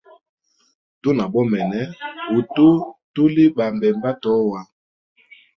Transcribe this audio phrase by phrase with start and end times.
[1.01, 1.81] Tuna bomene,
[2.29, 2.67] hutu
[3.13, 4.61] tuli ba mbemba atoa.